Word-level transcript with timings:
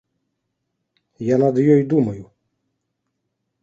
Я 1.27 1.35
над 1.43 1.55
ёй 1.73 1.81
думаю. 1.95 2.21